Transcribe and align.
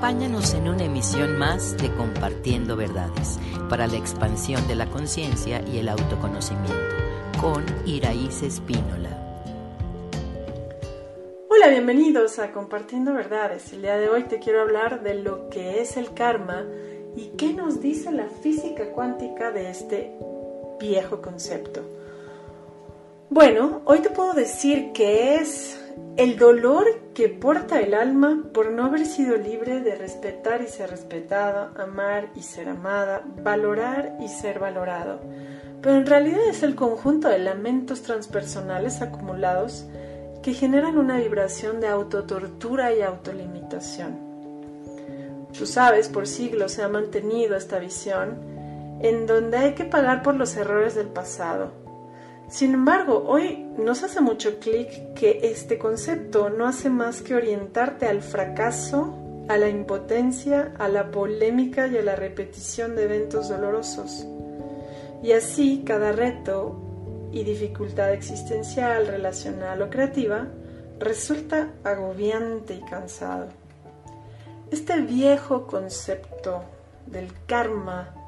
Acompáñanos 0.00 0.54
en 0.54 0.66
una 0.66 0.84
emisión 0.84 1.38
más 1.38 1.76
de 1.76 1.94
Compartiendo 1.94 2.74
Verdades 2.74 3.38
para 3.68 3.86
la 3.86 3.98
expansión 3.98 4.66
de 4.66 4.74
la 4.74 4.86
conciencia 4.86 5.62
y 5.70 5.76
el 5.76 5.90
autoconocimiento 5.90 6.96
con 7.38 7.62
Iraíz 7.84 8.42
Espínola. 8.42 9.10
Hola, 11.50 11.68
bienvenidos 11.68 12.38
a 12.38 12.50
Compartiendo 12.50 13.12
Verdades. 13.12 13.74
El 13.74 13.82
día 13.82 13.98
de 13.98 14.08
hoy 14.08 14.22
te 14.22 14.38
quiero 14.38 14.62
hablar 14.62 15.02
de 15.02 15.16
lo 15.16 15.50
que 15.50 15.82
es 15.82 15.98
el 15.98 16.14
karma 16.14 16.64
y 17.14 17.32
qué 17.36 17.52
nos 17.52 17.82
dice 17.82 18.10
la 18.10 18.30
física 18.42 18.92
cuántica 18.92 19.50
de 19.50 19.68
este 19.68 20.16
viejo 20.80 21.20
concepto. 21.20 21.82
Bueno, 23.28 23.82
hoy 23.84 23.98
te 23.98 24.08
puedo 24.08 24.32
decir 24.32 24.92
que 24.92 25.34
es 25.34 25.79
el 26.16 26.38
dolor 26.38 26.86
que 27.14 27.28
porta 27.28 27.80
el 27.80 27.94
alma 27.94 28.44
por 28.52 28.70
no 28.70 28.84
haber 28.84 29.06
sido 29.06 29.36
libre 29.36 29.80
de 29.80 29.94
respetar 29.94 30.60
y 30.60 30.66
ser 30.66 30.90
respetada, 30.90 31.72
amar 31.76 32.30
y 32.34 32.42
ser 32.42 32.68
amada, 32.68 33.22
valorar 33.42 34.16
y 34.20 34.28
ser 34.28 34.58
valorado. 34.58 35.20
Pero 35.80 35.96
en 35.96 36.06
realidad 36.06 36.46
es 36.48 36.62
el 36.62 36.74
conjunto 36.74 37.28
de 37.28 37.38
lamentos 37.38 38.02
transpersonales 38.02 39.00
acumulados 39.00 39.86
que 40.42 40.52
generan 40.52 40.98
una 40.98 41.18
vibración 41.18 41.80
de 41.80 41.88
autotortura 41.88 42.92
y 42.92 43.02
autolimitación. 43.02 44.18
Tú 45.56 45.66
sabes, 45.66 46.08
por 46.08 46.26
siglos 46.26 46.72
se 46.72 46.82
ha 46.82 46.88
mantenido 46.88 47.56
esta 47.56 47.78
visión 47.78 48.38
en 49.00 49.26
donde 49.26 49.56
hay 49.56 49.74
que 49.74 49.84
pagar 49.84 50.22
por 50.22 50.34
los 50.34 50.56
errores 50.56 50.94
del 50.94 51.08
pasado, 51.08 51.72
sin 52.50 52.74
embargo, 52.74 53.24
hoy 53.28 53.64
nos 53.78 54.02
hace 54.02 54.20
mucho 54.20 54.58
clic 54.58 55.14
que 55.14 55.40
este 55.44 55.78
concepto 55.78 56.50
no 56.50 56.66
hace 56.66 56.90
más 56.90 57.22
que 57.22 57.36
orientarte 57.36 58.06
al 58.06 58.22
fracaso, 58.22 59.14
a 59.48 59.56
la 59.56 59.68
impotencia, 59.68 60.74
a 60.78 60.88
la 60.88 61.12
polémica 61.12 61.86
y 61.86 61.96
a 61.96 62.02
la 62.02 62.16
repetición 62.16 62.96
de 62.96 63.04
eventos 63.04 63.48
dolorosos. 63.48 64.26
Y 65.22 65.32
así 65.32 65.84
cada 65.86 66.10
reto 66.10 67.28
y 67.30 67.44
dificultad 67.44 68.12
existencial, 68.12 69.06
relacional 69.06 69.82
o 69.82 69.90
creativa 69.90 70.48
resulta 70.98 71.70
agobiante 71.84 72.74
y 72.74 72.80
cansado. 72.80 73.46
Este 74.72 75.00
viejo 75.00 75.68
concepto 75.68 76.62
del 77.06 77.32
karma 77.46 78.19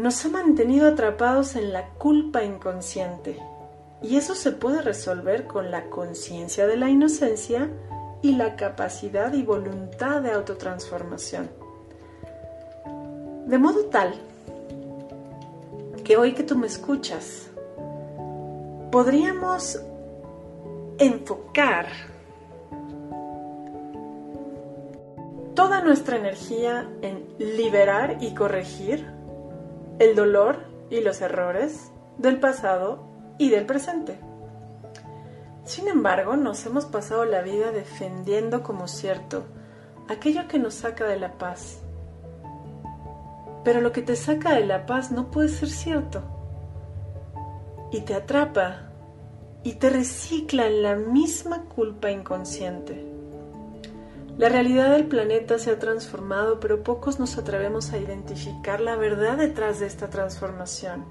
nos 0.00 0.24
ha 0.24 0.30
mantenido 0.30 0.88
atrapados 0.88 1.56
en 1.56 1.72
la 1.72 1.90
culpa 1.90 2.42
inconsciente. 2.42 3.38
Y 4.02 4.16
eso 4.16 4.34
se 4.34 4.52
puede 4.52 4.80
resolver 4.80 5.46
con 5.46 5.70
la 5.70 5.90
conciencia 5.90 6.66
de 6.66 6.78
la 6.78 6.88
inocencia 6.88 7.68
y 8.22 8.32
la 8.32 8.56
capacidad 8.56 9.32
y 9.34 9.42
voluntad 9.42 10.22
de 10.22 10.32
autotransformación. 10.32 11.50
De 13.46 13.58
modo 13.58 13.84
tal 13.86 14.14
que 16.02 16.16
hoy 16.16 16.32
que 16.32 16.44
tú 16.44 16.56
me 16.56 16.66
escuchas, 16.66 17.48
podríamos 18.90 19.80
enfocar 20.98 21.86
toda 25.54 25.82
nuestra 25.82 26.16
energía 26.16 26.88
en 27.02 27.26
liberar 27.38 28.16
y 28.20 28.34
corregir 28.34 29.19
el 30.00 30.16
dolor 30.16 30.56
y 30.88 31.02
los 31.02 31.20
errores 31.20 31.92
del 32.16 32.40
pasado 32.40 33.04
y 33.36 33.50
del 33.50 33.66
presente. 33.66 34.18
Sin 35.64 35.88
embargo, 35.88 36.36
nos 36.36 36.64
hemos 36.64 36.86
pasado 36.86 37.26
la 37.26 37.42
vida 37.42 37.70
defendiendo 37.70 38.62
como 38.62 38.88
cierto 38.88 39.44
aquello 40.08 40.48
que 40.48 40.58
nos 40.58 40.72
saca 40.72 41.04
de 41.04 41.20
la 41.20 41.36
paz. 41.36 41.82
Pero 43.62 43.82
lo 43.82 43.92
que 43.92 44.00
te 44.00 44.16
saca 44.16 44.54
de 44.54 44.64
la 44.64 44.86
paz 44.86 45.12
no 45.12 45.30
puede 45.30 45.50
ser 45.50 45.68
cierto. 45.68 46.22
Y 47.92 48.00
te 48.00 48.14
atrapa 48.14 48.90
y 49.62 49.74
te 49.74 49.90
recicla 49.90 50.66
en 50.66 50.82
la 50.82 50.96
misma 50.96 51.66
culpa 51.66 52.10
inconsciente. 52.10 53.09
La 54.40 54.48
realidad 54.48 54.92
del 54.92 55.04
planeta 55.04 55.58
se 55.58 55.70
ha 55.70 55.78
transformado, 55.78 56.60
pero 56.60 56.82
pocos 56.82 57.20
nos 57.20 57.36
atrevemos 57.36 57.92
a 57.92 57.98
identificar 57.98 58.80
la 58.80 58.96
verdad 58.96 59.36
detrás 59.36 59.80
de 59.80 59.86
esta 59.86 60.08
transformación. 60.08 61.04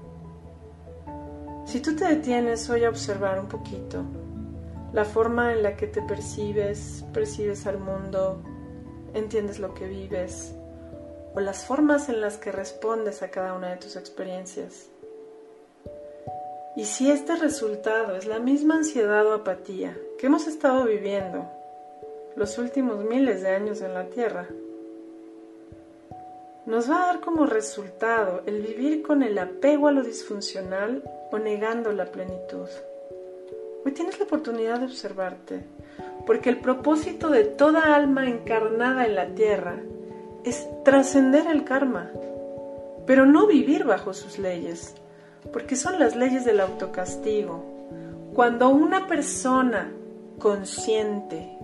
Si 1.64 1.78
tú 1.78 1.94
te 1.94 2.06
detienes 2.06 2.68
hoy 2.68 2.82
a 2.82 2.88
observar 2.88 3.38
un 3.38 3.46
poquito 3.46 4.02
la 4.92 5.04
forma 5.04 5.52
en 5.52 5.62
la 5.62 5.76
que 5.76 5.86
te 5.86 6.02
percibes, 6.02 7.04
percibes 7.12 7.68
al 7.68 7.78
mundo, 7.78 8.42
entiendes 9.14 9.60
lo 9.60 9.74
que 9.74 9.86
vives, 9.86 10.52
o 11.32 11.38
las 11.38 11.64
formas 11.64 12.08
en 12.08 12.20
las 12.20 12.36
que 12.36 12.50
respondes 12.50 13.22
a 13.22 13.30
cada 13.30 13.54
una 13.54 13.70
de 13.70 13.76
tus 13.76 13.94
experiencias. 13.94 14.88
Y 16.74 16.84
si 16.84 17.12
este 17.12 17.36
resultado 17.36 18.16
es 18.16 18.26
la 18.26 18.40
misma 18.40 18.74
ansiedad 18.74 19.24
o 19.24 19.34
apatía 19.34 19.96
que 20.18 20.26
hemos 20.26 20.48
estado 20.48 20.84
viviendo 20.84 21.59
los 22.36 22.58
últimos 22.58 23.04
miles 23.04 23.42
de 23.42 23.48
años 23.48 23.82
en 23.82 23.94
la 23.94 24.04
Tierra. 24.04 24.46
Nos 26.66 26.90
va 26.90 27.02
a 27.02 27.06
dar 27.06 27.20
como 27.20 27.46
resultado 27.46 28.42
el 28.46 28.62
vivir 28.62 29.02
con 29.02 29.22
el 29.22 29.38
apego 29.38 29.88
a 29.88 29.92
lo 29.92 30.02
disfuncional 30.02 31.02
o 31.32 31.38
negando 31.38 31.92
la 31.92 32.06
plenitud. 32.06 32.68
Hoy 33.84 33.92
tienes 33.92 34.18
la 34.18 34.26
oportunidad 34.26 34.78
de 34.78 34.86
observarte, 34.86 35.64
porque 36.26 36.50
el 36.50 36.60
propósito 36.60 37.30
de 37.30 37.44
toda 37.44 37.94
alma 37.94 38.28
encarnada 38.28 39.06
en 39.06 39.14
la 39.14 39.26
Tierra 39.34 39.76
es 40.44 40.68
trascender 40.84 41.46
el 41.46 41.64
karma, 41.64 42.10
pero 43.06 43.26
no 43.26 43.46
vivir 43.46 43.84
bajo 43.84 44.12
sus 44.12 44.38
leyes, 44.38 44.94
porque 45.52 45.76
son 45.76 45.98
las 45.98 46.14
leyes 46.14 46.44
del 46.44 46.60
autocastigo. 46.60 47.64
Cuando 48.34 48.68
una 48.68 49.06
persona 49.06 49.92
consciente, 50.38 51.58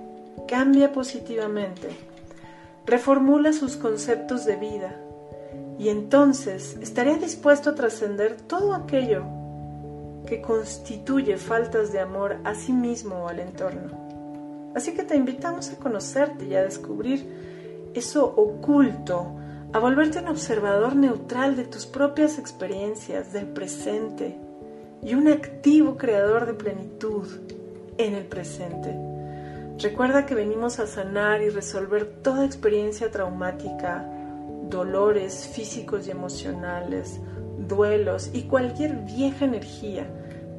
cambia 0.47 0.93
positivamente, 0.93 1.89
reformula 2.87 3.53
sus 3.53 3.77
conceptos 3.77 4.45
de 4.45 4.57
vida 4.57 5.01
y 5.79 5.89
entonces 5.89 6.79
estaría 6.81 7.17
dispuesto 7.17 7.71
a 7.71 7.75
trascender 7.75 8.37
todo 8.41 8.75
aquello 8.75 9.25
que 10.27 10.41
constituye 10.41 11.37
faltas 11.37 11.93
de 11.93 12.01
amor 12.01 12.39
a 12.45 12.55
sí 12.55 12.73
mismo 12.73 13.25
o 13.25 13.29
al 13.29 13.41
entorno. 13.41 14.07
Así 14.75 14.93
que 14.95 15.05
te 15.05 15.17
invitamos 15.17 15.71
a 15.71 15.77
conocerte 15.77 16.47
y 16.47 16.55
a 16.55 16.63
descubrir 16.63 17.27
eso 17.95 18.27
oculto, 18.27 19.37
a 19.73 19.79
volverte 19.79 20.19
un 20.19 20.29
observador 20.29 20.97
neutral 20.97 21.57
de 21.57 21.65
tus 21.65 21.87
propias 21.87 22.39
experiencias, 22.39 23.33
del 23.33 23.47
presente, 23.47 24.37
y 25.03 25.15
un 25.15 25.29
activo 25.29 25.97
creador 25.97 26.47
de 26.47 26.55
plenitud 26.55 27.27
en 27.97 28.15
el 28.15 28.25
presente. 28.25 29.16
Recuerda 29.79 30.25
que 30.25 30.35
venimos 30.35 30.79
a 30.79 30.87
sanar 30.87 31.43
y 31.43 31.51
resolver 31.51 32.07
toda 32.23 32.47
experiencia 32.47 33.11
traumática, 33.11 34.11
dolores 34.71 35.51
físicos 35.55 36.07
y 36.07 36.11
emocionales, 36.11 37.21
duelos 37.59 38.31
y 38.33 38.45
cualquier 38.45 38.95
vieja 39.05 39.45
energía 39.45 40.07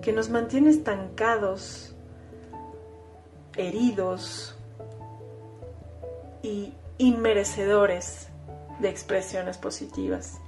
que 0.03 0.13
nos 0.13 0.29
mantiene 0.29 0.69
estancados, 0.69 1.95
heridos 3.55 4.55
y 6.43 6.73
inmerecedores 6.99 8.27
de 8.79 8.89
expresiones 8.89 9.57
positivas. 9.57 10.39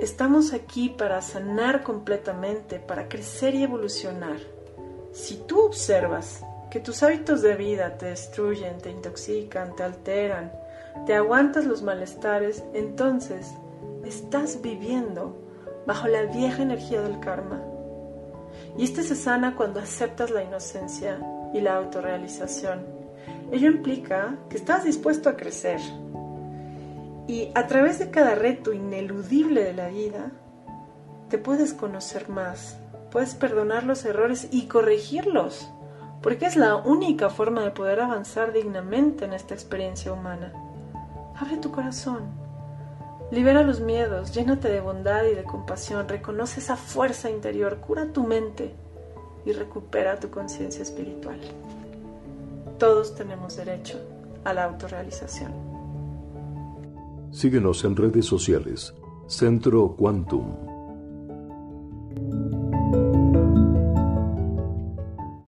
Estamos 0.00 0.52
aquí 0.52 0.88
para 0.88 1.22
sanar 1.22 1.84
completamente, 1.84 2.80
para 2.80 3.08
crecer 3.08 3.54
y 3.54 3.62
evolucionar. 3.62 4.38
Si 5.12 5.36
tú 5.36 5.64
observas 5.64 6.44
que 6.70 6.80
tus 6.80 7.02
hábitos 7.02 7.42
de 7.42 7.54
vida 7.54 7.96
te 7.96 8.06
destruyen, 8.06 8.78
te 8.78 8.90
intoxican, 8.90 9.76
te 9.76 9.84
alteran, 9.84 10.52
te 11.06 11.14
aguantas 11.14 11.64
los 11.64 11.82
malestares, 11.82 12.64
entonces 12.74 13.52
estás 14.04 14.60
viviendo 14.62 15.36
bajo 15.86 16.08
la 16.08 16.22
vieja 16.22 16.62
energía 16.62 17.00
del 17.02 17.20
karma. 17.20 17.62
Y 18.76 18.84
este 18.84 19.02
se 19.02 19.14
sana 19.14 19.54
cuando 19.54 19.80
aceptas 19.80 20.30
la 20.30 20.42
inocencia 20.42 21.20
y 21.54 21.60
la 21.60 21.76
autorrealización. 21.76 22.84
Ello 23.52 23.68
implica 23.68 24.36
que 24.50 24.56
estás 24.56 24.84
dispuesto 24.84 25.28
a 25.28 25.36
crecer. 25.36 25.80
Y 27.28 27.50
a 27.54 27.66
través 27.66 27.98
de 27.98 28.10
cada 28.10 28.34
reto 28.34 28.72
ineludible 28.72 29.62
de 29.62 29.72
la 29.72 29.88
vida, 29.88 30.32
te 31.28 31.38
puedes 31.38 31.72
conocer 31.72 32.28
más, 32.28 32.76
puedes 33.10 33.34
perdonar 33.34 33.84
los 33.84 34.04
errores 34.04 34.48
y 34.50 34.66
corregirlos 34.66 35.68
porque 36.26 36.46
es 36.46 36.56
la 36.56 36.74
única 36.74 37.30
forma 37.30 37.62
de 37.62 37.70
poder 37.70 38.00
avanzar 38.00 38.52
dignamente 38.52 39.26
en 39.26 39.32
esta 39.32 39.54
experiencia 39.54 40.12
humana. 40.12 40.52
Abre 41.36 41.56
tu 41.58 41.70
corazón, 41.70 42.22
libera 43.30 43.62
los 43.62 43.80
miedos, 43.80 44.34
llénate 44.34 44.68
de 44.68 44.80
bondad 44.80 45.22
y 45.22 45.36
de 45.36 45.44
compasión, 45.44 46.08
reconoce 46.08 46.58
esa 46.58 46.74
fuerza 46.74 47.30
interior, 47.30 47.76
cura 47.76 48.12
tu 48.12 48.24
mente 48.24 48.74
y 49.44 49.52
recupera 49.52 50.18
tu 50.18 50.28
conciencia 50.28 50.82
espiritual. 50.82 51.38
Todos 52.76 53.14
tenemos 53.14 53.56
derecho 53.56 54.00
a 54.42 54.52
la 54.52 54.64
autorrealización. 54.64 55.52
Síguenos 57.30 57.84
en 57.84 57.94
redes 57.94 58.26
sociales. 58.26 58.92
Centro 59.28 59.94
Quantum. 59.96 60.75